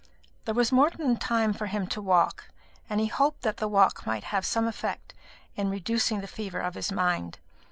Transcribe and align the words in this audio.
There 0.45 0.55
was 0.55 0.71
more 0.71 0.89
than 0.89 1.15
time 1.17 1.53
for 1.53 1.67
him 1.67 1.85
to 1.89 2.01
walk, 2.01 2.45
and 2.89 2.99
he 2.99 3.05
hoped 3.05 3.43
that 3.43 3.57
the 3.57 3.67
walk 3.67 4.03
might 4.03 4.23
have 4.33 4.47
some 4.47 4.67
effect 4.67 5.13
in 5.55 5.69
reducing 5.69 6.21
the 6.21 6.27
fever 6.27 6.57
of 6.59 6.73
his 6.73 6.91
mind. 6.91 7.37